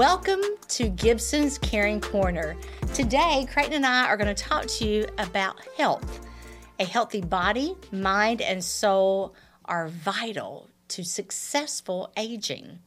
[0.00, 2.56] Welcome to Gibson's Caring Corner.
[2.94, 6.26] Today, Creighton and I are going to talk to you about health.
[6.78, 9.34] A healthy body, mind, and soul
[9.66, 12.78] are vital to successful aging.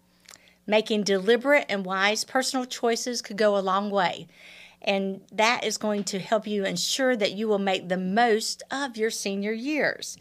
[0.66, 4.26] Making deliberate and wise personal choices could go a long way,
[4.82, 8.98] and that is going to help you ensure that you will make the most of
[8.98, 10.18] your senior years.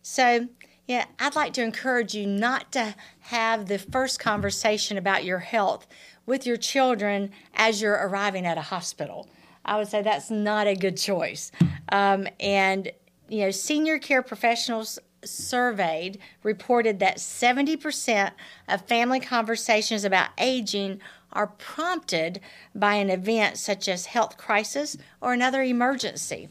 [0.00, 0.48] So,
[0.86, 5.86] yeah, I'd like to encourage you not to have the first conversation about your health
[6.26, 9.28] with your children as you're arriving at a hospital.
[9.64, 11.52] I would say that's not a good choice.
[11.92, 12.90] Um, and,
[13.28, 18.32] you know, senior care professionals surveyed reported that 70%
[18.68, 21.00] of family conversations about aging
[21.32, 22.40] are prompted
[22.74, 26.48] by an event such as health crisis or another emergency.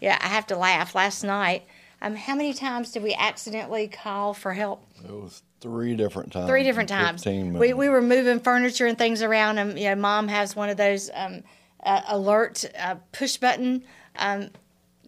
[0.00, 0.94] Yeah, I have to laugh.
[0.94, 1.66] Last night,
[2.00, 4.84] um, how many times did we accidentally call for help?
[5.04, 6.48] It was three different times.
[6.48, 7.24] Three different times.
[7.26, 9.58] We, we were moving furniture and things around.
[9.58, 11.42] And, you know, mom has one of those um,
[11.82, 13.82] uh, alert uh, push button
[14.16, 14.50] um,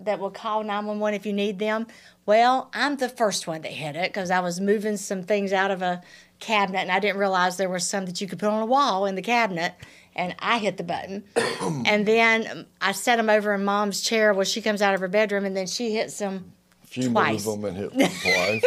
[0.01, 1.87] that will call 911 if you need them.
[2.27, 5.71] Well, I'm the first one that hit it because I was moving some things out
[5.71, 6.03] of a
[6.41, 9.07] cabinet and I didn't realize there was some that you could put on a wall
[9.07, 9.75] in the cabinet.
[10.17, 11.23] And I hit the button.
[11.37, 14.35] and then I set them over in mom's chair.
[14.35, 16.53] Well, she comes out of her bedroom and then she hits them
[16.91, 17.33] Few twice.
[17.33, 18.65] moves them and hit them twice.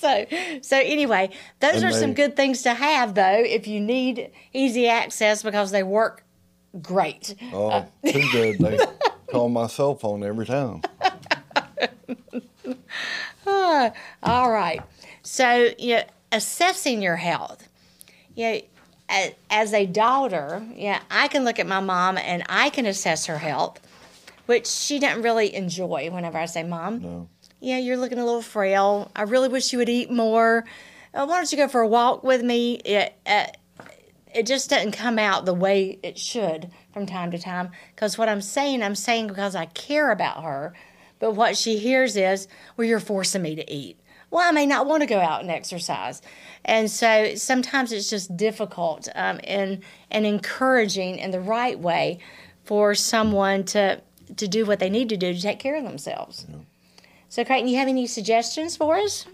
[0.00, 0.26] so
[0.62, 4.88] so anyway those And are some good things to have though if you need easy
[4.88, 6.24] access because they work
[6.82, 8.58] great Oh, too good.
[8.58, 8.78] They
[9.30, 10.82] call my cell phone every time.
[13.46, 13.92] Ah,
[14.22, 14.82] all right
[15.22, 16.02] so you know
[16.32, 17.66] assessing your health
[18.34, 18.60] you
[19.08, 23.24] know as a daughter yeah i can look at my mom and i can assess
[23.26, 23.80] her health
[24.48, 27.28] which she doesn't really enjoy whenever i say mom No.
[27.60, 29.10] yeah, you're looking a little frail.
[29.16, 30.64] I really wish you would eat more.
[31.12, 32.74] Uh, why don't you go for a walk with me?
[32.84, 33.46] It, uh,
[34.34, 37.70] it just doesn't come out the way it should from time to time.
[37.94, 40.72] Because what I'm saying, I'm saying because I care about her.
[41.18, 42.46] But what she hears is,
[42.76, 43.98] well, you're forcing me to eat.
[44.30, 46.20] Well, I may not want to go out and exercise.
[46.64, 49.80] And so sometimes it's just difficult um, and,
[50.10, 52.18] and encouraging in the right way
[52.64, 54.00] for someone to,
[54.36, 56.46] to do what they need to do to take care of themselves.
[57.28, 59.26] So, Creighton, you have any suggestions for us?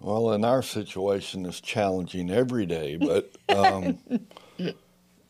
[0.00, 3.98] Well, in our situation, it's challenging every day, but um,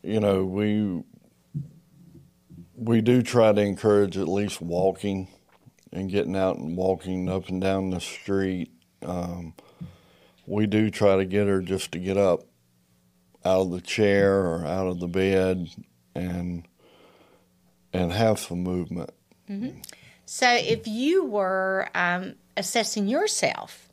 [0.01, 1.03] you know, we
[2.75, 5.27] we do try to encourage at least walking
[5.91, 8.71] and getting out and walking up and down the street.
[9.05, 9.53] Um,
[10.47, 12.41] we do try to get her just to get up
[13.45, 15.69] out of the chair or out of the bed
[16.15, 16.67] and
[17.93, 19.11] and have some movement.
[20.25, 23.89] So, if you were um, assessing yourself,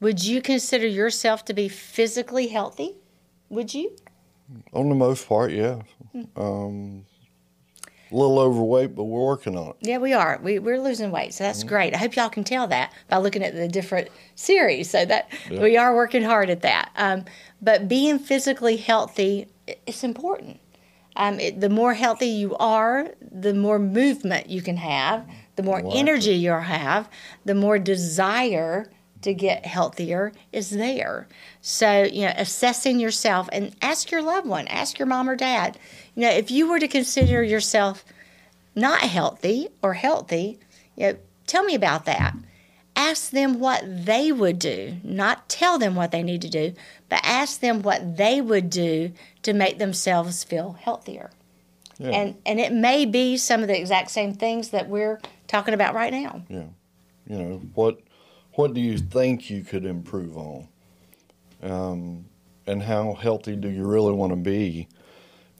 [0.00, 2.96] would you consider yourself to be physically healthy?
[3.50, 3.96] Would you?
[4.72, 5.82] On the most part, yeah.
[6.34, 7.04] Um,
[8.10, 9.76] a little overweight, but we're working on it.
[9.82, 10.40] Yeah, we are.
[10.42, 11.94] We, we're losing weight, so that's great.
[11.94, 14.90] I hope y'all can tell that by looking at the different series.
[14.90, 15.60] So that Yeah.
[15.62, 16.90] we are working hard at that.
[16.96, 17.26] Um,
[17.62, 19.46] but being physically healthy,
[19.86, 20.58] it's important.
[21.20, 25.26] Um, it, the more healthy you are, the more movement you can have,
[25.56, 25.90] the more Wow.
[25.92, 27.10] energy you'll have,
[27.44, 31.28] the more desire to get healthier is there.
[31.60, 35.78] So, you know, assessing yourself and ask your loved one, ask your mom or dad.
[36.14, 38.02] You know, if you were to consider yourself
[38.74, 40.58] not healthy or healthy,
[40.96, 42.34] you know, tell me about that.
[43.00, 46.74] Ask them what they would do, not tell them what they need to do,
[47.08, 49.12] but ask them what they would do
[49.42, 51.30] to make themselves feel healthier.
[51.98, 52.10] Yeah.
[52.10, 55.94] And and it may be some of the exact same things that we're talking about
[55.94, 56.42] right now.
[56.48, 56.64] yeah.
[57.26, 58.00] You know what?
[58.54, 60.68] What do you think you could improve on?
[61.62, 62.24] Um,
[62.66, 64.88] and how healthy do you really want to be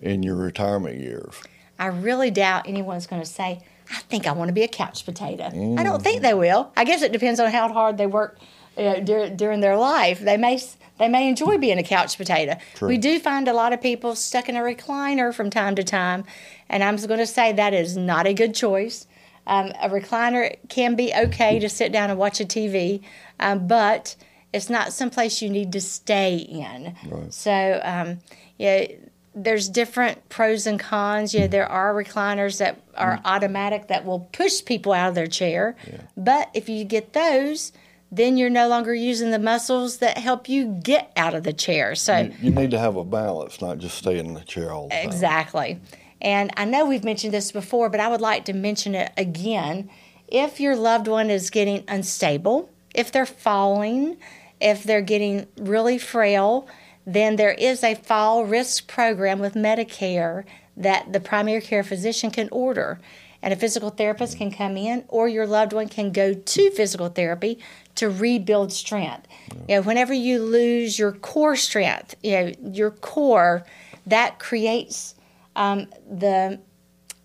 [0.01, 1.35] in your retirement years?
[1.79, 5.05] I really doubt anyone's going to say, I think I want to be a couch
[5.05, 5.45] potato.
[5.47, 6.73] I don't think they will.
[6.77, 8.39] I guess it depends on how hard they work
[8.77, 10.21] uh, dur- during their life.
[10.21, 10.61] They may
[10.99, 12.57] they may enjoy being a couch potato.
[12.75, 12.89] True.
[12.89, 16.25] We do find a lot of people stuck in a recliner from time to time,
[16.69, 19.07] and I'm going to say that is not a good choice.
[19.47, 23.03] Um, a recliner can be okay to sit down and watch a TV,
[23.41, 24.15] um, but
[24.53, 26.95] it's not someplace you need to stay in.
[27.09, 27.33] Right.
[27.33, 28.19] So, um,
[28.59, 28.87] yeah,
[29.35, 31.35] there's different pros and cons.
[31.35, 31.51] Yeah, mm.
[31.51, 33.23] there are recliners that are mm.
[33.25, 35.77] automatic that will push people out of their chair.
[36.17, 37.73] But if you get those,
[38.13, 41.95] then you're no longer using the muscles that help you get out of the chair.
[41.95, 44.89] So, You, you need to have a balance, not just stay in the chair all
[44.89, 45.07] the time.
[45.07, 45.81] Exactly.
[46.21, 49.91] And I know we've mentioned this before, but I would like to mention it again.
[50.29, 54.17] If your loved one is getting unstable, if they're falling,
[54.61, 56.69] if they're getting really frail,
[57.07, 60.45] then there is a fall risk program with Medicare
[60.77, 63.01] that the primary care physician can order.
[63.43, 67.09] And a physical therapist can come in, or your loved one can go to physical
[67.09, 67.59] therapy
[67.95, 69.27] to rebuild strength.
[69.67, 73.65] You know, whenever you lose your core strength, you know, your core,
[74.07, 75.15] that creates
[75.57, 76.61] um, the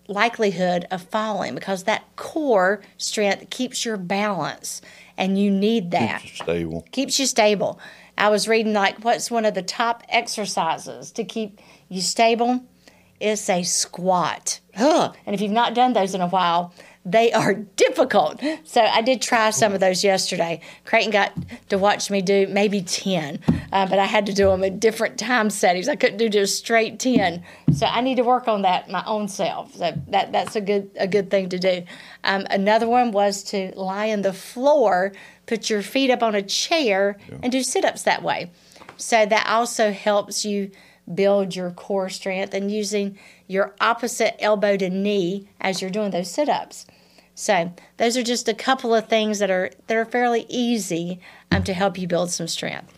[0.08, 4.80] likelihood of falling because that core strength keeps your balance
[5.18, 6.22] and you need that.
[6.22, 6.86] Keeps you stable.
[6.92, 7.80] Keeps you stable.
[8.18, 12.64] I was reading like what's one of the top exercises to keep you stable?
[13.20, 14.60] It's a squat.
[14.74, 15.12] Huh.
[15.24, 16.74] And if you've not done those in a while,
[17.06, 18.42] they are difficult.
[18.64, 20.60] So I did try some of those yesterday.
[20.84, 21.32] Creighton got
[21.68, 23.38] to watch me do maybe 10,
[23.72, 25.88] uh, but I had to do them at different time settings.
[25.88, 27.44] I couldn't do just straight 10.
[27.72, 29.76] So I need to work on that my own self.
[29.76, 31.84] So that, that's a good, a good thing to do.
[32.24, 35.12] Um, another one was to lie on the floor,
[35.46, 37.38] put your feet up on a chair, yeah.
[37.44, 38.50] and do sit ups that way.
[38.96, 40.72] So that also helps you
[41.14, 43.16] build your core strength and using
[43.46, 46.84] your opposite elbow to knee as you're doing those sit ups.
[47.36, 51.62] So those are just a couple of things that are that are fairly easy um,
[51.64, 52.92] to help you build some strength.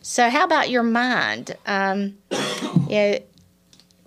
[0.00, 1.54] So how about your mind?
[1.66, 2.16] Um,
[2.88, 3.18] you know,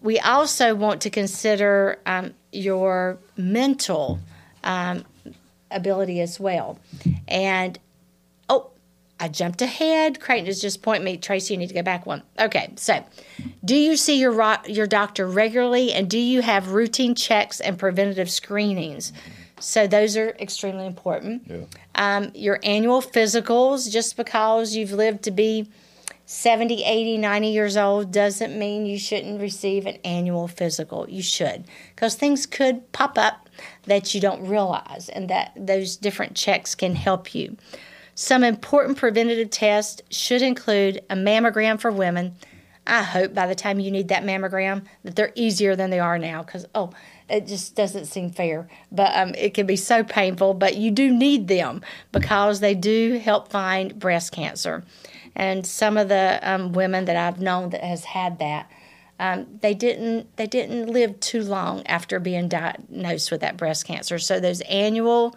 [0.02, 4.20] we also want to consider um, your mental
[4.64, 5.06] um,
[5.70, 6.80] ability as well.
[7.28, 7.78] And
[8.50, 8.72] oh,
[9.20, 10.20] I jumped ahead.
[10.20, 11.18] Creighton is just pointing me.
[11.18, 12.24] Tracey, you need to go back one.
[12.40, 13.06] Okay, so
[13.64, 18.32] do you see your your doctor regularly, and do you have routine checks and preventative
[18.32, 19.14] screenings?
[19.60, 21.44] So those are extremely important.
[21.48, 21.66] Yeah.
[21.96, 25.70] Um, your annual physicals, just because you've lived to be
[26.26, 31.10] 70, 80, 90 years old doesn't mean you shouldn't receive an annual physical.
[31.10, 31.64] You should,
[31.96, 33.50] because things could pop up
[33.86, 37.58] that you don't realize, and that those different checks can help you.
[38.14, 42.36] Some important preventative tests should include a mammogram for women.
[42.86, 46.20] I hope by the time you need that mammogram that they're easier than they are
[46.20, 46.92] now, because, oh,
[47.30, 48.68] it just doesn't seem fair.
[48.92, 51.82] But um, it can be so painful, but you do need them
[52.12, 54.84] because they do help find breast cancer.
[55.36, 58.72] And some of the um, women that I've known that has had that,
[59.20, 64.20] um, they didn't they didn't live too long after being diagnosed with that breast cancer.
[64.20, 65.36] So those annual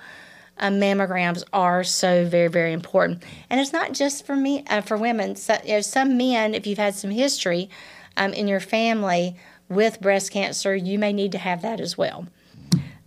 [0.58, 3.22] uh, mammograms are so very very important.
[3.48, 5.36] And it's not just for me uh, for women.
[5.36, 7.70] So, you know, some men, if you've had some history
[8.16, 9.36] um, in your family
[9.70, 12.26] with breast cancer, you may need to have that as well.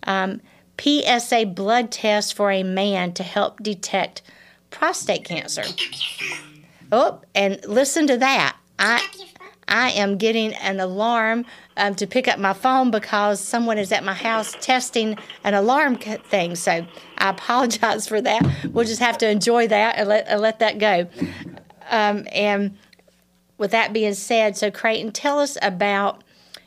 [0.03, 0.41] Um,
[0.79, 4.23] PSA blood test for a man to help detect
[4.71, 5.63] prostate cancer.
[6.91, 8.57] Oh, and listen to that.
[8.79, 9.07] I
[9.67, 11.45] I am getting an alarm
[11.77, 15.95] um, to pick up my phone because someone is at my house testing an alarm
[15.95, 16.55] thing.
[16.55, 16.85] So
[17.17, 18.41] I apologize for that.
[18.71, 21.07] We'll just have to enjoy that and let, and let that go.
[21.89, 22.77] Um, and
[23.57, 26.22] with that being said, so Creighton, tell us about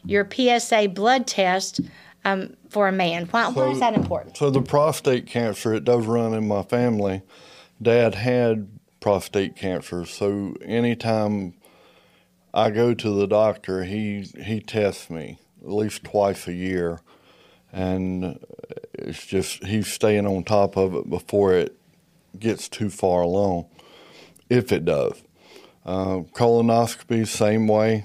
[0.06, 1.80] your PSA blood test
[2.24, 3.26] um, for a man.
[3.26, 4.36] Why, so, why is that important?
[4.36, 7.22] So the prostate cancer, it does run in my family.
[7.80, 8.68] Dad had
[9.00, 11.54] prostate cancer, so anytime
[12.54, 17.00] I go to the doctor, he he tests me at least twice a year,
[17.72, 18.38] and
[18.94, 21.76] it's just he's staying on top of it before it
[22.38, 23.66] gets too far along,
[24.48, 25.22] if it does.
[25.86, 28.04] Uh, colonoscopy, same way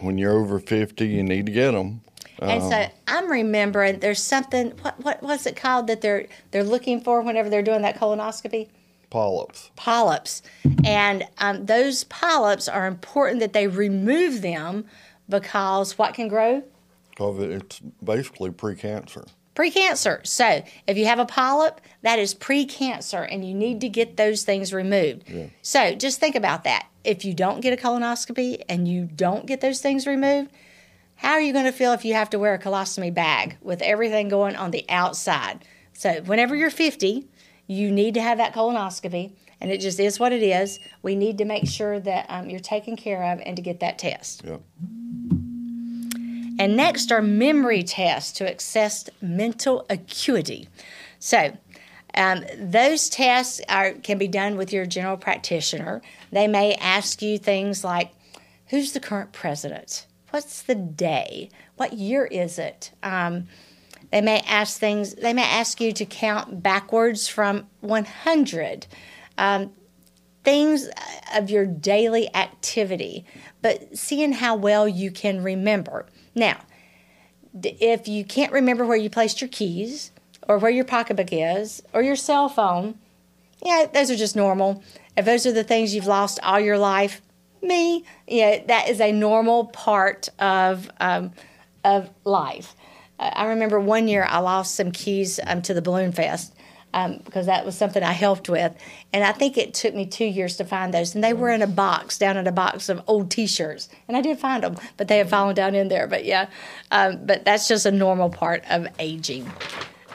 [0.00, 2.00] when you're over 50, you need to get them.
[2.40, 4.70] And so um, I'm remembering there's something.
[4.82, 8.68] What what was it called that they're they're looking for whenever they're doing that colonoscopy?
[9.10, 9.70] Polyps.
[9.74, 10.42] Polyps,
[10.84, 14.84] and um, those polyps are important that they remove them
[15.28, 16.62] because what can grow?
[17.10, 19.26] Because it's basically precancer.
[19.58, 20.24] Precancer.
[20.24, 24.44] So if you have a polyp, that is precancer, and you need to get those
[24.44, 25.28] things removed.
[25.28, 25.46] Yeah.
[25.62, 29.60] So just think about that if you don't get a colonoscopy and you don't get
[29.60, 30.52] those things removed,
[31.16, 33.82] how are you going to feel if you have to wear a colostomy bag with
[33.82, 35.64] everything going on the outside?
[35.92, 37.26] So, whenever you're 50,
[37.66, 40.78] you need to have that colonoscopy, and it just is what it is.
[41.02, 43.98] We need to make sure that um, you're taken care of and to get that
[43.98, 44.44] test.
[44.44, 44.60] Yep.
[46.58, 50.68] And next are memory tests to assess mental acuity.
[51.18, 51.56] So,
[52.14, 56.02] um, those tests are, can be done with your general practitioner.
[56.32, 58.12] They may ask you things like
[58.68, 60.06] Who's the current president?
[60.30, 61.48] What's the day?
[61.76, 62.90] What year is it?
[63.02, 63.48] Um,
[64.10, 68.86] they may ask things, they may ask you to count backwards from 100.
[69.38, 69.72] Um,
[70.44, 70.88] things
[71.34, 73.24] of your daily activity,
[73.62, 76.06] but seeing how well you can remember.
[76.34, 76.58] Now,
[77.62, 80.12] if you can't remember where you placed your keys,
[80.48, 82.98] or where your pocketbook is or your cell phone,
[83.64, 84.82] yeah, those are just normal.
[85.16, 87.20] If those are the things you've lost all your life,
[87.60, 88.04] me.
[88.26, 91.32] Yeah, that is a normal part of um,
[91.84, 92.74] of life.
[93.18, 96.54] I remember one year I lost some keys um, to the Balloon Fest
[96.94, 98.74] um, because that was something I helped with,
[99.12, 101.14] and I think it took me two years to find those.
[101.14, 104.20] And they were in a box down in a box of old T-shirts, and I
[104.20, 106.06] did find them, but they had fallen down in there.
[106.06, 106.48] But yeah,
[106.90, 109.50] um, but that's just a normal part of aging.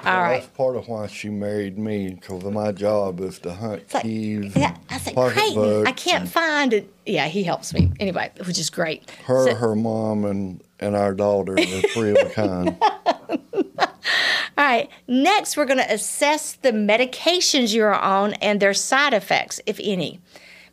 [0.06, 0.42] All Well, right.
[0.42, 4.54] That's part of why she married me because my job is to hunt like- keys.
[4.54, 6.92] Yeah, I said, Creighton, I can't find it.
[7.06, 9.10] Yeah, he helps me anyway, which is great.
[9.26, 12.76] Her, So- her mom, and, and our daughter are three of a kind.
[14.58, 14.90] All right.
[15.08, 20.20] Next, we're going to assess the medications you're on and their side effects, if any.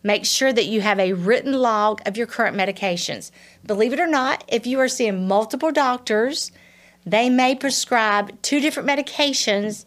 [0.03, 3.31] Make sure that you have a written log of your current medications.
[3.67, 6.53] Believe it or not, if you are seeing multiple doctors,
[7.05, 9.85] they may prescribe two different medications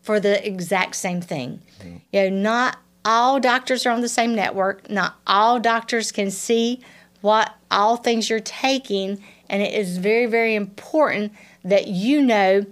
[0.00, 1.62] for the exact same thing.
[1.80, 1.96] Mm-hmm.
[2.12, 4.90] You know, not all doctors are on the same network.
[4.90, 6.80] Not all doctors can see
[7.20, 11.32] what all things you're taking, and it is very, very important
[11.64, 12.66] that you know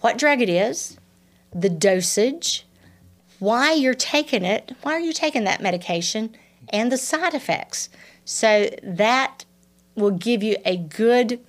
[0.00, 0.96] what drug it is,
[1.52, 2.66] the dosage,
[3.38, 6.34] why you're taking it, why are you taking that medication,
[6.70, 7.88] and the side effects.
[8.24, 9.44] So that
[9.94, 11.40] will give you a good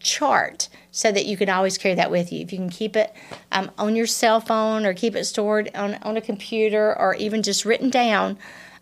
[0.00, 2.40] chart so that you can always carry that with you.
[2.40, 3.12] If you can keep it
[3.50, 7.42] um, on your cell phone or keep it stored on, on a computer or even
[7.42, 8.38] just written down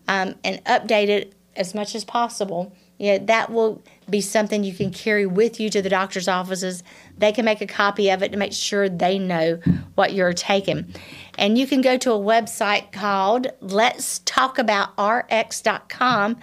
[0.09, 4.91] um, and update it as much as possible, yeah, that will be something you can
[4.91, 6.83] carry with you to the doctor's offices.
[7.19, 9.61] They can make a copy of it to make sure they know
[9.95, 10.95] what you're taking.
[11.37, 16.39] And you can go to a website called Let's Talk About RX.com,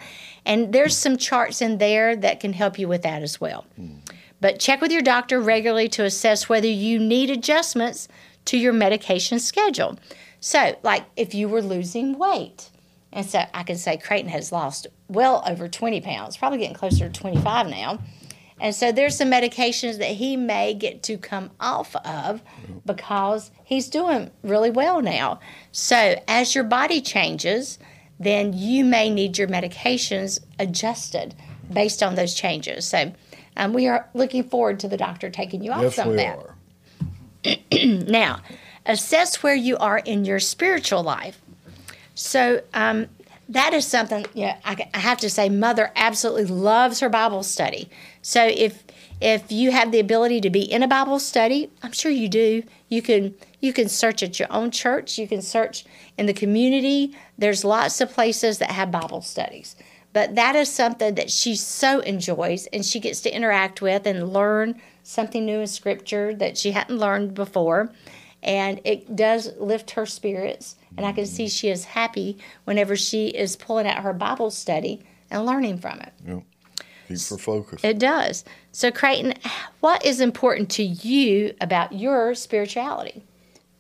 [0.46, 3.66] and there's some charts in there that can help you with that as well.
[3.76, 3.96] Hmm.
[4.40, 8.10] But check with your doctor regularly to assess whether you need adjustments
[8.46, 9.98] to your medication schedule.
[10.42, 12.70] So, like if you were losing weight,
[13.14, 17.08] and so I can say Creighton has lost well over 20 pounds, probably getting closer
[17.08, 18.00] to 25 now.
[18.60, 22.42] And so there's some medications that he may get to come off of
[22.86, 25.40] because he's doing really well now.
[25.72, 27.78] So as your body changes,
[28.20, 31.36] then you may need your medications adjusted
[31.72, 32.86] based on those changes.
[32.86, 33.14] So
[33.58, 36.40] um, we are looking forward to the doctor taking you off yes, some of that.
[38.08, 38.42] Now,
[38.86, 41.43] assess where you are in your spiritual life.
[42.16, 43.08] So um,
[43.50, 44.26] that is something.
[44.34, 47.90] Yeah, I, I have to say, Mother absolutely loves her Bible study.
[48.22, 48.84] So if
[49.22, 52.64] if you have the ability to be in a Bible study, I'm sure you do.
[52.90, 55.18] You can you can search at your own church.
[55.18, 55.86] You can search
[56.18, 57.16] in the community.
[57.38, 59.76] There's lots of places that have Bible studies.
[60.14, 64.32] But that is something that she so enjoys, and she gets to interact with and
[64.32, 67.92] learn something new in Scripture that she hadn't learned before
[68.44, 70.76] and it does lift her spirits.
[70.98, 75.04] And I can see she is happy whenever she is pulling out her Bible study
[75.32, 76.14] and learning from it.
[76.26, 76.44] Yep.
[77.08, 77.86] Keep her focused.
[77.86, 78.46] It does.
[78.72, 79.34] So, Creighton,
[79.82, 83.24] what is important to you about your spirituality?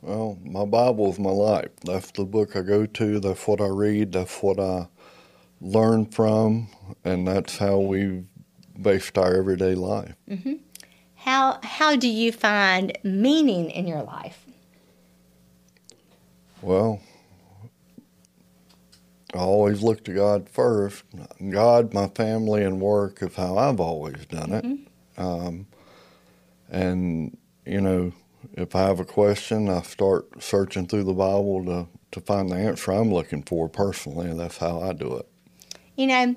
[0.02, 1.70] Well, my Bible is my life.
[1.86, 3.20] That's the book I go to.
[3.20, 4.12] That's what I read.
[4.12, 4.88] That's what I
[5.62, 6.68] learn from,
[7.06, 8.26] and that's how we
[8.82, 10.16] based our everyday life.
[10.30, 10.56] Mm-hmm.
[11.16, 14.43] How how do you find meaning in your life?
[16.64, 17.02] Well,
[19.34, 21.04] I always look to God first.
[21.50, 25.20] God, my family, and work is how I've always done it.
[25.20, 25.68] Um,
[26.70, 28.14] and, you know,
[28.54, 32.56] if I have a question, I start searching through the Bible to, to find the
[32.56, 35.28] answer I'm looking for personally, and that's how I do it.
[35.98, 36.36] You know,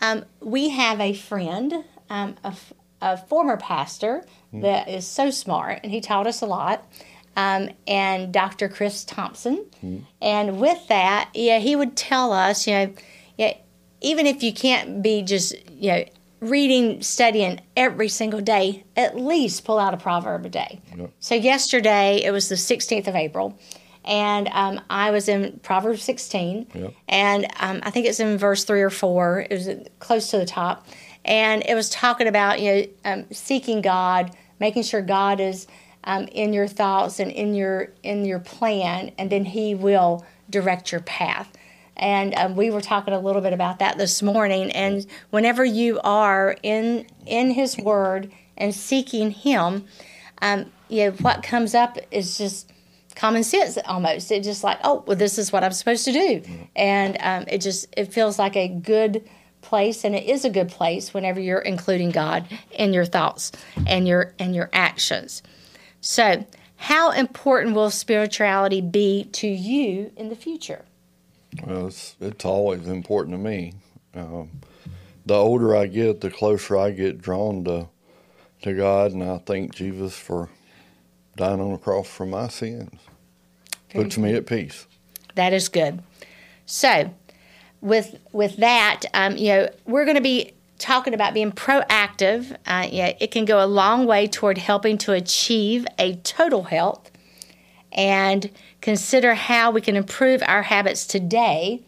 [0.00, 2.72] um, we have a friend, um, a, f-
[3.02, 6.90] a former pastor that is so smart, and he taught us a lot.
[7.38, 8.68] Um, and Dr.
[8.68, 9.64] Chris Thompson.
[10.20, 12.94] And with that, yeah, he would tell us, you know,
[13.36, 13.54] yeah,
[14.00, 16.04] even if you can't be just, you know,
[16.40, 20.80] reading, studying every single day, at least pull out a proverb a day.
[20.96, 21.10] Yep.
[21.20, 23.56] So yesterday, it was the 16th of April,
[24.04, 26.94] and um, I was in Proverbs 16, Yep.
[27.08, 29.46] and um, I think it's in verse three or four.
[29.48, 29.68] It was
[30.00, 30.86] close to the top,
[31.24, 34.30] and it was talking about you know um, seeking God,
[34.60, 35.66] making sure God is
[36.04, 40.92] um, in your thoughts and in your in your plan, and then He will direct
[40.92, 41.52] your path.
[41.96, 44.70] And um, we were talking a little bit about that this morning.
[44.70, 49.84] And whenever you are in in His Word and seeking Him,
[50.40, 52.72] um, you know what comes up is just
[53.14, 54.30] common sense almost.
[54.30, 56.42] It's just like, oh, well, this is what I'm supposed to do,
[56.76, 59.28] and um, it just it feels like a good
[59.60, 63.52] place, and it is a good place whenever you're including God in your thoughts
[63.86, 65.42] and your and your actions.
[66.00, 70.84] So, how important will spirituality be to you in the future?
[71.64, 73.74] Well, it's, it's always important to me.
[74.14, 74.50] Um,
[75.26, 77.88] the older I get, the closer I get drawn to
[78.62, 80.48] to God, and I thank Jesus for
[81.36, 82.90] dying on the cross for my sins.
[83.92, 84.86] Very Puts me at peace.
[85.36, 86.02] That is good.
[86.66, 87.14] So,
[87.80, 92.56] with with that, um, you know, we're going to be talking about being proactive.
[92.66, 97.10] Uh, yeah, it can go a long way toward helping to achieve a total health,
[97.92, 101.82] and consider how we can improve our habits today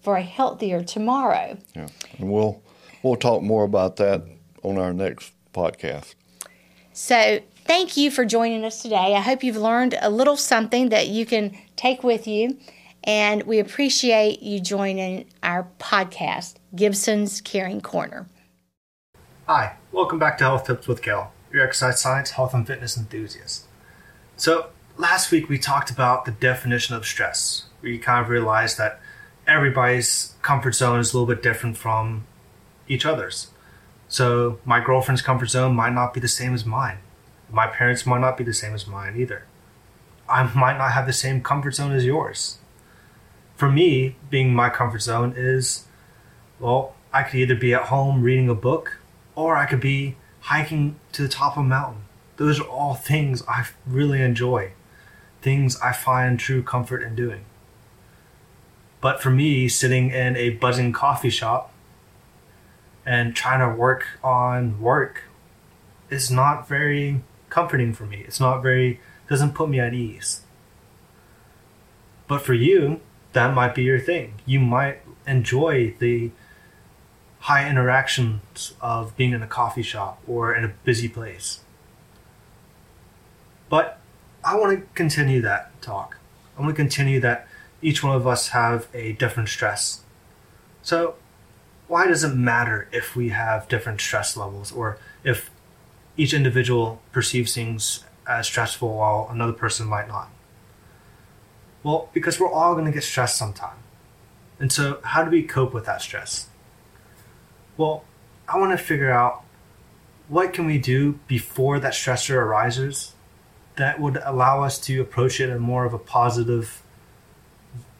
[0.00, 1.56] for a healthier tomorrow.
[1.74, 2.62] Yeah, and we'll
[3.02, 4.24] we'll talk more about that
[4.62, 6.14] on our next podcast.
[6.92, 9.14] So, thank you for joining us today.
[9.14, 12.58] I hope you've learned a little something that you can take with you.
[13.04, 18.26] And we appreciate you joining our podcast, Gibson's Caring Corner.
[19.48, 23.64] Hi, welcome back to Health Tips with Cale, your exercise science, health, and fitness enthusiast.
[24.36, 27.64] So, last week we talked about the definition of stress.
[27.82, 29.00] We kind of realized that
[29.44, 32.24] everybody's comfort zone is a little bit different from
[32.86, 33.48] each other's.
[34.06, 36.98] So, my girlfriend's comfort zone might not be the same as mine.
[37.50, 39.44] My parents might not be the same as mine either.
[40.28, 42.58] I might not have the same comfort zone as yours.
[43.56, 45.88] For me, being my comfort zone is,
[46.60, 48.98] well, I could either be at home reading a book
[49.34, 52.02] or I could be hiking to the top of a mountain.
[52.36, 54.72] Those are all things I really enjoy,
[55.40, 57.44] things I find true comfort in doing.
[59.00, 61.72] But for me, sitting in a buzzing coffee shop
[63.04, 65.22] and trying to work on work
[66.08, 68.22] is not very comforting for me.
[68.26, 70.42] It's not very, doesn't put me at ease.
[72.28, 73.00] But for you,
[73.32, 74.34] that might be your thing.
[74.46, 76.30] You might enjoy the
[77.42, 81.58] high interactions of being in a coffee shop or in a busy place.
[83.68, 83.98] But
[84.44, 86.18] I want to continue that talk.
[86.56, 87.48] I want to continue that
[87.80, 90.02] each one of us have a different stress.
[90.82, 91.16] So,
[91.88, 95.50] why does it matter if we have different stress levels or if
[96.16, 100.28] each individual perceives things as stressful while another person might not?
[101.82, 103.78] Well, because we're all going to get stressed sometime.
[104.60, 106.46] And so, how do we cope with that stress?
[107.82, 108.04] Well,
[108.46, 109.42] I want to figure out
[110.28, 113.16] what can we do before that stressor arises
[113.74, 116.84] that would allow us to approach it in more of a positive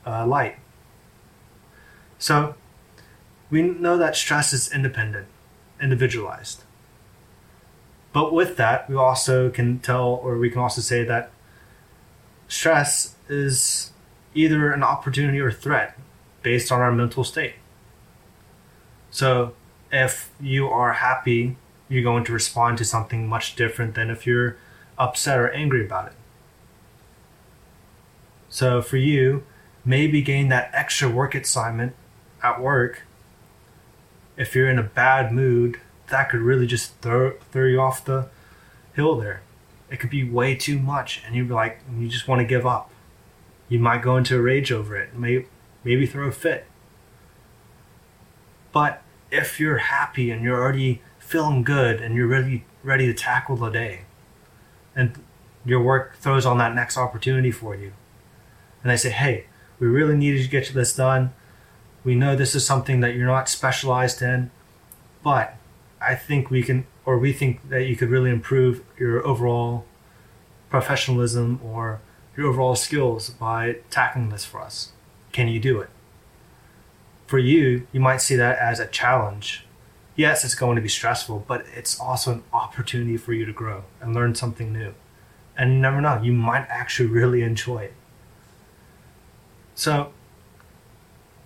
[0.07, 0.55] uh, light.
[2.21, 2.55] So,
[3.51, 5.27] we know that stress is independent,
[5.81, 6.63] individualized.
[8.13, 11.33] But with that, we also can tell, or we can also say that
[12.47, 13.91] stress is
[14.33, 15.99] either an opportunity or threat
[16.41, 17.55] based on our mental state.
[19.11, 19.55] So,
[19.93, 21.57] if you are happy,
[21.89, 24.57] you're going to respond to something much different than if you're
[24.99, 26.15] upset or angry about it.
[28.49, 29.45] So for you,
[29.85, 31.95] maybe getting that extra work assignment
[32.43, 33.03] at work,
[34.37, 35.79] if you're in a bad mood,
[36.09, 38.29] that could really just throw throw you off the
[38.95, 39.43] hill there.
[39.91, 42.67] It could be way too much, and you'd be like, you just want to give
[42.67, 42.91] up.
[43.69, 45.47] You might go into a rage over it, maybe
[45.85, 46.67] maybe throw a fit.
[48.73, 49.02] But
[49.33, 53.71] if you're happy and you're already feeling good and you're ready ready to tackle the
[53.71, 54.03] day,
[54.95, 55.19] and
[55.65, 57.93] your work throws on that next opportunity for you,
[58.83, 59.47] and they say, "Hey,
[59.79, 61.33] we really need to get this done.
[62.05, 64.51] We know this is something that you're not specialized in,
[65.23, 65.57] but
[66.01, 69.87] I think we can, or we think that you could really improve your overall
[70.69, 72.01] professionalism or
[72.37, 74.93] your overall skills by tackling this for us.
[75.33, 75.91] Can you do it?"
[77.33, 79.65] For you, you might see that as a challenge.
[80.17, 83.85] Yes, it's going to be stressful, but it's also an opportunity for you to grow
[84.03, 84.93] and learn something new.
[85.57, 87.95] And you never know, you might actually really enjoy it.
[89.75, 90.13] So,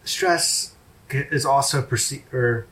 [0.03, 0.75] stress
[1.09, 2.67] is also perceived, or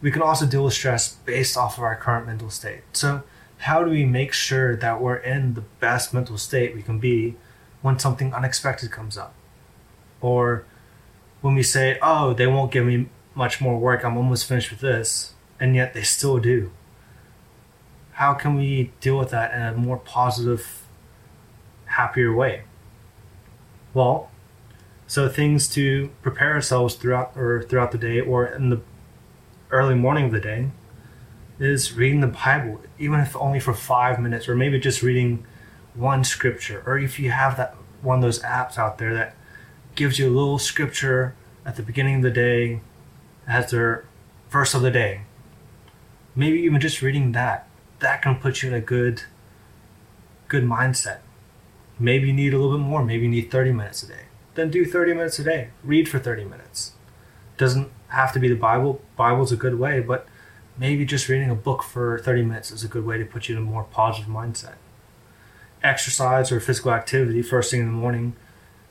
[0.00, 2.82] we can also deal with stress based off of our current mental state.
[2.92, 3.24] So,
[3.66, 7.34] how do we make sure that we're in the best mental state we can be
[7.82, 9.34] when something unexpected comes up?
[10.20, 10.66] Or
[11.44, 14.80] when we say, oh, they won't give me much more work, I'm almost finished with
[14.80, 16.72] this, and yet they still do.
[18.12, 20.86] How can we deal with that in a more positive,
[21.84, 22.62] happier way?
[23.92, 24.30] Well,
[25.06, 28.80] so things to prepare ourselves throughout or throughout the day or in the
[29.70, 30.70] early morning of the day
[31.58, 35.44] is reading the Bible, even if only for five minutes, or maybe just reading
[35.92, 39.36] one scripture, or if you have that one of those apps out there that
[39.94, 42.80] gives you a little scripture at the beginning of the day
[43.46, 44.04] as their
[44.50, 45.22] verse of the day.
[46.34, 47.68] Maybe even just reading that,
[48.00, 49.22] that can put you in a good
[50.48, 51.18] good mindset.
[51.98, 54.24] Maybe you need a little bit more, maybe you need 30 minutes a day.
[54.54, 55.70] Then do 30 minutes a day.
[55.82, 56.92] Read for 30 minutes.
[57.56, 59.00] Doesn't have to be the Bible.
[59.16, 60.26] Bible's a good way, but
[60.76, 63.56] maybe just reading a book for 30 minutes is a good way to put you
[63.56, 64.74] in a more positive mindset.
[65.82, 68.34] Exercise or physical activity first thing in the morning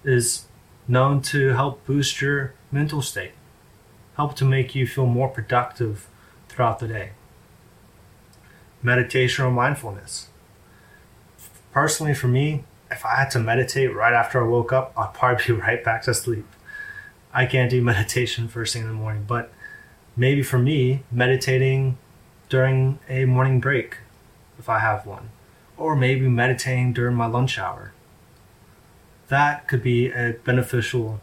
[0.04, 0.46] is
[0.88, 3.32] known to help boost your mental state,
[4.16, 6.08] help to make you feel more productive
[6.50, 7.12] throughout the day.
[8.82, 10.28] Meditation or mindfulness.
[11.72, 15.46] Personally, for me, if I had to meditate right after I woke up, I'd probably
[15.46, 16.46] be right back to sleep.
[17.34, 19.52] I can't do meditation first thing in the morning, but
[20.16, 21.98] maybe for me, meditating
[22.50, 23.98] during a morning break,
[24.60, 25.30] if I have one,
[25.78, 27.94] or maybe meditating during my lunch hour.
[29.34, 31.20] That could be a beneficial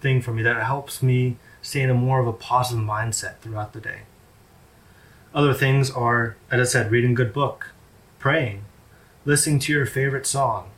[0.00, 3.72] thing for me that helps me stay in a more of a positive mindset throughout
[3.72, 4.02] the day.
[5.34, 7.72] Other things are, as I said, reading a good book,
[8.20, 8.66] praying,
[9.24, 10.70] listening to your favorite song,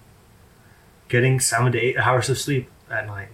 [1.11, 3.33] getting seven to eight hours of sleep at night.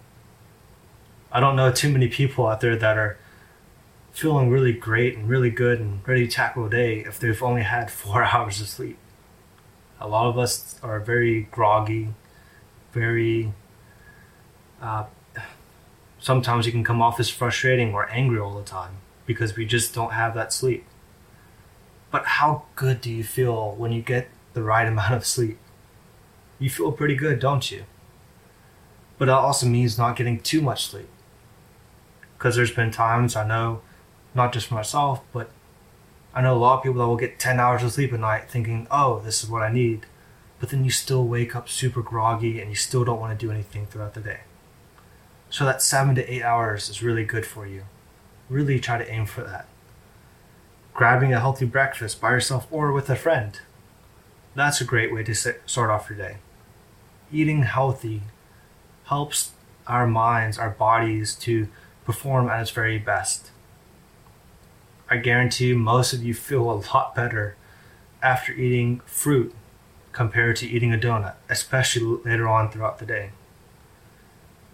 [1.31, 3.19] I don't know too many people out there that are
[4.11, 7.63] feeling really great and really good and ready to tackle a day if they've only
[7.63, 8.99] had four hours of sleep.
[10.01, 12.09] A lot of us are very groggy,
[12.93, 13.53] very.
[14.81, 15.05] Uh,
[16.19, 19.95] sometimes you can come off as frustrating or angry all the time because we just
[19.95, 20.85] don't have that sleep.
[22.11, 25.59] But how good do you feel when you get the right amount of sleep?
[26.59, 27.85] You feel pretty good, don't you?
[29.19, 31.09] But that also means not getting too much sleep.
[32.37, 33.83] Because there's been times I know
[34.35, 35.51] not just for myself, but
[36.35, 38.51] I know a lot of people that will get 10 hours of sleep at night
[38.51, 40.07] thinking, oh, this is what I need.
[40.63, 43.51] But then you still wake up super groggy and you still don't want to do
[43.51, 44.43] anything throughout the day.
[45.51, 47.83] So that seven to eight hours is really good for you.
[48.49, 49.67] Really try to aim for that.
[50.95, 53.59] Grabbing a healthy breakfast by yourself or with a friend.
[54.55, 56.37] That's a great way to start off your day.
[57.33, 58.23] Eating healthy
[59.07, 59.51] helps
[59.89, 61.67] our minds, our bodies to
[62.05, 63.51] perform at its very best.
[65.11, 67.57] I guarantee you most of you feel a lot better
[68.23, 69.57] after eating fruit
[70.13, 73.31] compared to eating a donut, especially later on throughout the day.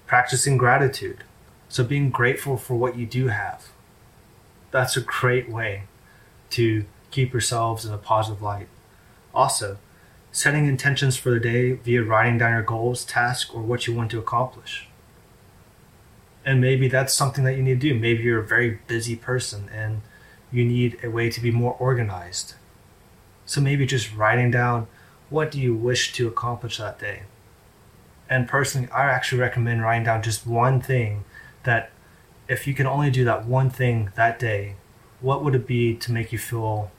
[0.06, 1.24] Practicing gratitude.
[1.68, 3.68] So being grateful for what you do have.
[4.70, 5.84] That's a great way
[6.50, 8.68] to keep yourselves in a positive light.
[9.34, 9.78] Also,
[10.32, 14.10] setting intentions for the day via writing down your goals, tasks, or what you want
[14.10, 14.88] to accomplish.
[16.44, 17.98] And maybe that's something that you need to do.
[17.98, 20.00] Maybe you're a very busy person and
[20.50, 22.54] you need a way to be more organized.
[23.44, 24.86] So maybe just writing down
[25.30, 27.22] what do you wish to accomplish that day.
[28.30, 31.24] And personally, I actually recommend writing down just one thing
[31.64, 31.90] that
[32.48, 34.76] if you can only do that one thing that day,
[35.20, 36.90] what would it be to make you feel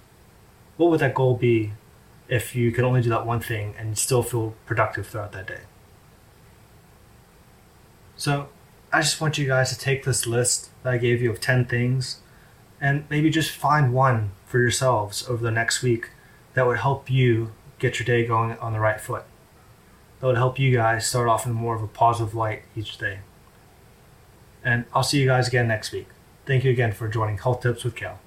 [0.77, 1.73] what would that goal be
[2.29, 5.61] if you could only do that one thing and still feel productive throughout that day?
[8.15, 8.47] So,
[8.91, 11.65] I just want you guys to take this list that I gave you of 10
[11.65, 12.21] things
[12.79, 16.11] and maybe just find one for yourselves over the next week
[16.53, 19.23] that would help you get your day going on the right foot.
[20.19, 23.19] That would help you guys start off in more of a positive light each day.
[24.63, 26.07] And I'll see you guys again next week.
[26.45, 28.19] Thank you again for joining Health Tips with Cale.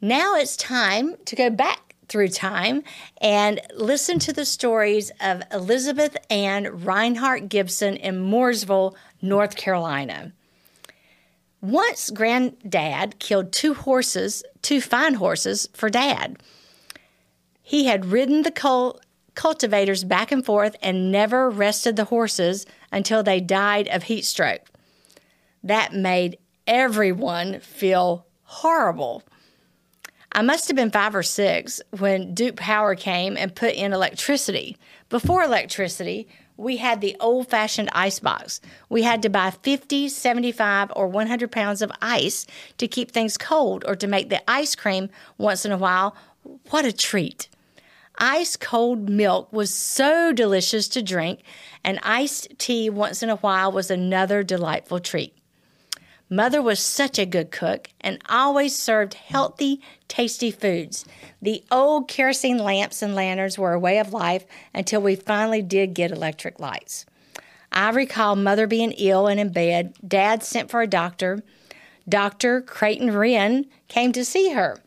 [0.00, 2.82] Now it's time to go back through time
[3.20, 10.32] and listen to the stories of Elizabeth Anne Rinehardt Gibson in Mooresville, North Carolina.
[11.62, 16.36] Once granddad killed two horses, two fine horses, for dad.
[17.66, 19.00] He had ridden the cul-
[19.34, 24.60] cultivators back and forth and never rested the horses until they died of heat stroke.
[25.62, 29.22] That made everyone feel horrible.
[30.30, 34.76] I must have been five or six when Duke Power came and put in electricity.
[35.08, 38.60] Before electricity, we had the old fashioned ice box.
[38.90, 42.46] We had to buy 50, 75, or 100 pounds of ice
[42.76, 46.14] to keep things cold or to make the ice cream once in a while.
[46.70, 47.48] What a treat!
[48.18, 51.40] Ice cold milk was so delicious to drink,
[51.82, 55.36] and iced tea once in a while was another delightful treat.
[56.30, 61.04] Mother was such a good cook and always served healthy, tasty foods.
[61.42, 65.94] The old kerosene lamps and lanterns were a way of life until we finally did
[65.94, 67.04] get electric lights.
[67.70, 69.94] I recall Mother being ill and in bed.
[70.06, 71.42] Dad sent for a doctor.
[72.08, 72.62] Dr.
[72.62, 74.78] Creighton Wren came to see her.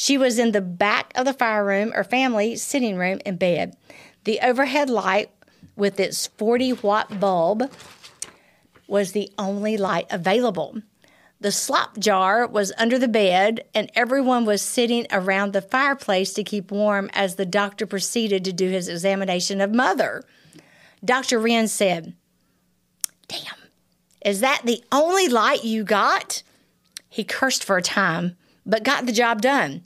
[0.00, 3.76] She was in the back of the fire room or family sitting room in bed.
[4.24, 5.28] The overhead light
[5.76, 7.70] with its 40 watt bulb
[8.88, 10.80] was the only light available.
[11.38, 16.44] The slop jar was under the bed, and everyone was sitting around the fireplace to
[16.44, 20.24] keep warm as the doctor proceeded to do his examination of Mother.
[21.04, 21.38] Dr.
[21.38, 22.14] Wren said,
[23.28, 23.68] Damn,
[24.24, 26.42] is that the only light you got?
[27.10, 29.82] He cursed for a time, but got the job done.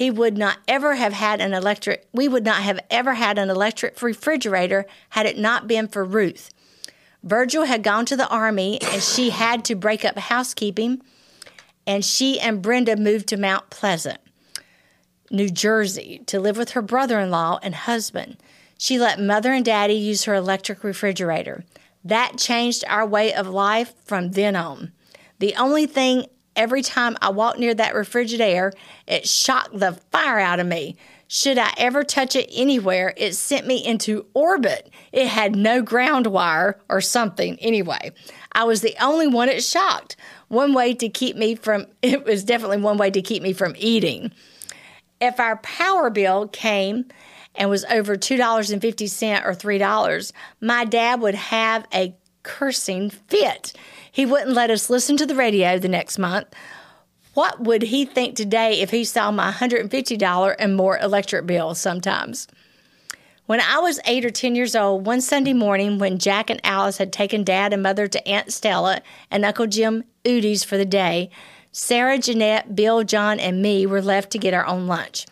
[0.00, 3.50] He would not ever have had an electric, we would not have ever had an
[3.50, 6.48] electric refrigerator had it not been for Ruth.
[7.22, 11.02] Virgil had gone to the army and she had to break up housekeeping,
[11.86, 14.20] and she and Brenda moved to Mount Pleasant,
[15.30, 18.38] New Jersey, to live with her brother in law and husband.
[18.78, 21.62] She let mother and daddy use her electric refrigerator.
[22.02, 24.92] That changed our way of life from then on.
[25.40, 26.24] The only thing
[26.60, 28.74] every time I walked near that refrigerator,
[29.06, 30.94] it shocked the fire out of me.
[31.26, 34.90] Should I ever touch it anywhere, it sent me into orbit.
[35.10, 37.58] It had no ground wire or something.
[37.60, 38.12] Anyway,
[38.52, 40.16] I was the only one it shocked.
[40.48, 43.74] One way to keep me from, it was definitely one way to keep me from
[43.78, 44.30] eating.
[45.18, 47.06] If our power bill came
[47.54, 53.72] and was over $2.50 or $3, my dad would have a cursing fit.
[54.12, 56.48] He wouldn't let us listen to the radio the next month.
[57.34, 62.48] What would he think today if he saw my $150 and more electric bill sometimes?
[63.46, 66.98] When I was eight or 10 years old, one Sunday morning when Jack and Alice
[66.98, 71.30] had taken Dad and Mother to Aunt Stella and Uncle Jim Udy's for the day,
[71.72, 75.26] Sarah, Jeanette, Bill, John, and me were left to get our own lunch.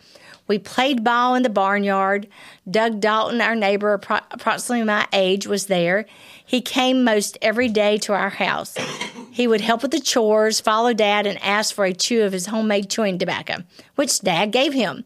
[0.49, 2.27] We played ball in the barnyard.
[2.69, 6.07] Doug Dalton, our neighbor, approximately my age, was there.
[6.43, 8.75] He came most every day to our house.
[9.31, 12.47] He would help with the chores, follow Dad, and ask for a chew of his
[12.47, 13.57] homemade chewing tobacco,
[13.93, 15.05] which Dad gave him.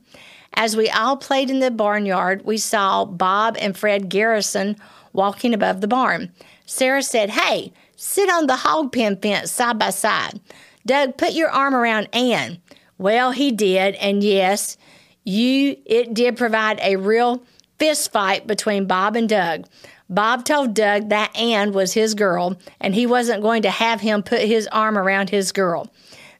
[0.54, 4.78] As we all played in the barnyard, we saw Bob and Fred Garrison
[5.12, 6.32] walking above the barn.
[6.66, 10.40] Sarah said, Hey, sit on the hog pen fence side by side.
[10.86, 12.60] Doug, put your arm around Ann.
[12.98, 14.78] Well, he did, and yes,
[15.24, 17.44] you it did provide a real
[17.80, 19.66] fist fight between Bob and Doug.
[20.10, 24.22] Bob told Doug that Ann was his girl and he wasn't going to have him
[24.22, 25.92] put his arm around his girl.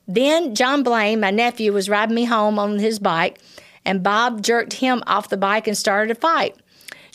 [0.08, 3.40] Then John Blaine, my nephew, was riding me home on his bike,
[3.86, 6.56] and Bob jerked him off the bike and started a fight.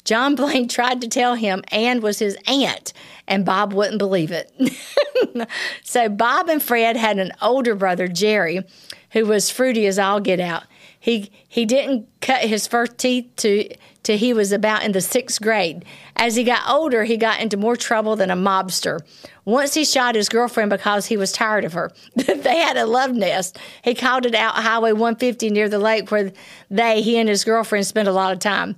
[0.04, 2.92] John Blaine tried to tell him Ann was his aunt,
[3.26, 4.50] and Bob wouldn't believe it.
[5.85, 8.64] so Bob and Fred had an older brother, Jerry,
[9.12, 10.64] who was fruity as all get out.
[11.00, 13.68] He he didn't cut his first teeth to
[14.02, 15.84] till he was about in the sixth grade.
[16.16, 19.00] As he got older, he got into more trouble than a mobster.
[19.44, 21.92] Once he shot his girlfriend because he was tired of her.
[22.14, 23.58] they had a love nest.
[23.82, 26.32] He called it out Highway 150 near the lake where
[26.70, 28.76] they, he and his girlfriend, spent a lot of time.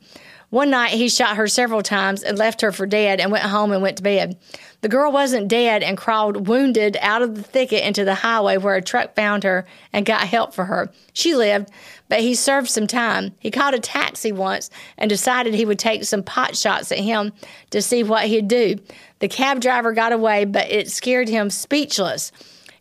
[0.50, 3.70] One night he shot her several times and left her for dead and went home
[3.70, 4.36] and went to bed.
[4.80, 8.74] The girl wasn't dead and crawled wounded out of the thicket into the highway where
[8.74, 10.90] a truck found her and got help for her.
[11.12, 11.70] She lived,
[12.08, 13.32] but he served some time.
[13.38, 17.32] He called a taxi once and decided he would take some pot shots at him
[17.70, 18.76] to see what he'd do.
[19.20, 22.32] The cab driver got away, but it scared him speechless.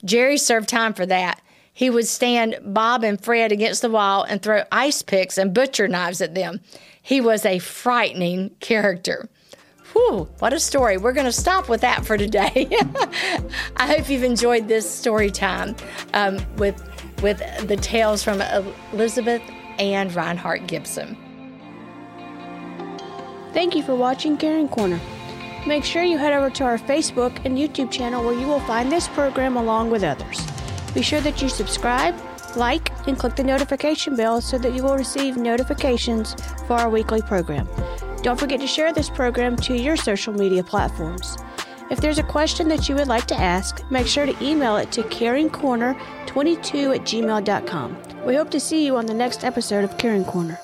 [0.03, 1.39] Jerry served time for that.
[1.71, 5.87] He would stand Bob and Fred against the wall and throw ice picks and butcher
[5.87, 6.59] knives at them.
[7.09, 9.27] He was a frightening character.
[9.93, 10.97] Whew, what a story.
[10.97, 12.69] We're going to stop with that for today.
[13.77, 15.75] I hope you've enjoyed this story time
[16.13, 16.79] um, with,
[17.23, 18.41] with the tales from
[18.93, 19.41] Elizabeth
[19.79, 21.17] Anne Rinehardt Gibson.
[23.53, 24.99] Thank you for watching Caring Corner.
[25.65, 28.91] Make sure you head over to our Facebook and YouTube channel where you will find
[28.91, 30.45] this program along with others.
[30.93, 32.13] Be sure that you subscribe,
[32.55, 36.35] like, and click the notification bell so that you will receive notifications
[36.67, 37.67] for our weekly program.
[38.21, 41.37] Don't forget to share this program to your social media platforms.
[41.89, 44.91] If there's a question that you would like to ask, make sure to email it
[44.91, 47.97] to caringcorner22 at gmail.com.
[48.25, 50.59] We hope to see you on the next episode of Caring Corner.